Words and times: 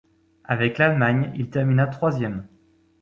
Avec 0.45 0.79
l'Allemagne, 0.79 1.31
il 1.35 1.51
termina 1.51 1.85
troisième. 1.85 2.47